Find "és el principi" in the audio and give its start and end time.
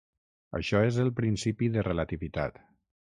0.85-1.69